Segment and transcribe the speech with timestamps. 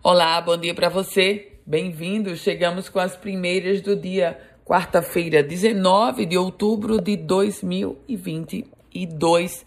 [0.00, 1.54] Olá, bom dia para você.
[1.66, 2.36] Bem-vindo.
[2.36, 9.66] Chegamos com as primeiras do dia, quarta-feira, 19 de outubro de 2022.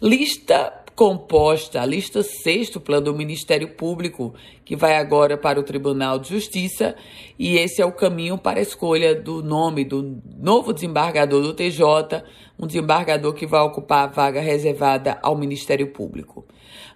[0.00, 4.32] Lista composta, a lista sextupla do Ministério Público,
[4.64, 6.94] que vai agora para o Tribunal de Justiça,
[7.36, 12.22] e esse é o caminho para a escolha do nome do novo desembargador do TJ,
[12.56, 16.46] um desembargador que vai ocupar a vaga reservada ao Ministério Público.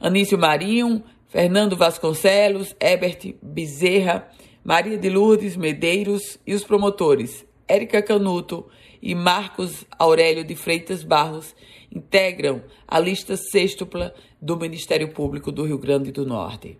[0.00, 4.28] Anísio Marinho, Fernando Vasconcelos, Herbert Bezerra,
[4.64, 8.66] Maria de Lourdes Medeiros e os promotores Érica Canuto
[9.00, 11.54] e Marcos Aurélio de Freitas Barros
[11.94, 16.78] integram a lista sextupla do Ministério Público do Rio Grande do Norte.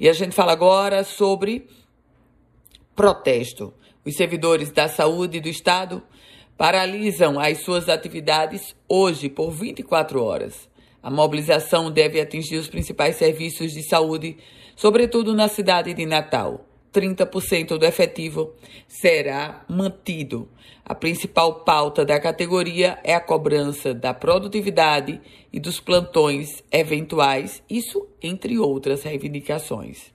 [0.00, 1.68] E a gente fala agora sobre
[2.96, 3.74] protesto.
[4.04, 6.02] Os servidores da saúde do Estado
[6.56, 10.68] paralisam as suas atividades hoje por 24 horas.
[11.02, 14.36] A mobilização deve atingir os principais serviços de saúde,
[14.76, 16.66] sobretudo na cidade de Natal.
[16.92, 18.52] 30% do efetivo
[18.86, 20.48] será mantido.
[20.84, 25.20] A principal pauta da categoria é a cobrança da produtividade
[25.52, 30.12] e dos plantões eventuais, isso entre outras reivindicações.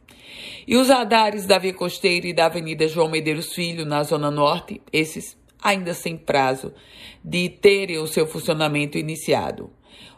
[0.68, 4.82] E os radares da Via Costeira e da Avenida João Medeiros Filho, na Zona Norte,
[4.92, 6.74] esses ainda sem prazo
[7.24, 9.72] de terem o seu funcionamento iniciado.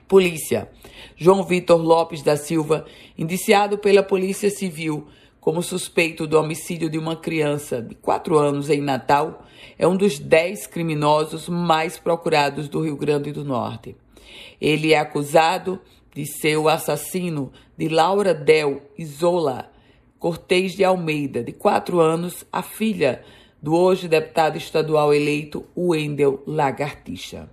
[0.07, 0.71] Polícia.
[1.17, 2.85] João Vitor Lopes da Silva,
[3.17, 5.07] indiciado pela Polícia Civil
[5.41, 9.45] como suspeito do homicídio de uma criança de 4 anos em Natal,
[9.79, 13.95] é um dos 10 criminosos mais procurados do Rio Grande do Norte.
[14.61, 15.79] Ele é acusado
[16.15, 19.71] de ser o assassino de Laura Del Isola
[20.19, 23.23] Cortês de Almeida, de 4 anos, a filha
[23.61, 27.51] do hoje deputado estadual eleito Wendel Lagartixa.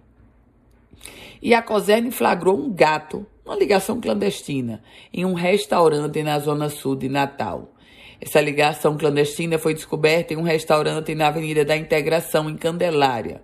[1.42, 6.96] E a COSERN flagrou um gato, uma ligação clandestina, em um restaurante na zona sul
[6.96, 7.74] de Natal.
[8.20, 13.42] Essa ligação clandestina foi descoberta em um restaurante na Avenida da Integração, em Candelária.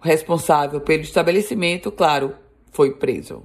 [0.00, 2.34] O responsável pelo estabelecimento, claro,
[2.72, 3.44] foi preso.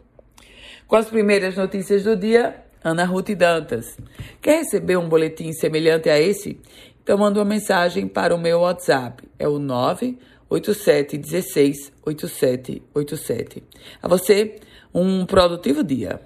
[0.87, 3.97] Com as primeiras notícias do dia, Ana Ruth Dantas.
[4.41, 6.61] Quer receber um boletim semelhante a esse?
[7.03, 9.27] Então manda uma mensagem para o meu WhatsApp.
[9.37, 10.17] É o 9
[10.49, 13.63] 8716 8787.
[14.01, 14.59] A você,
[14.93, 16.19] um produtivo dia.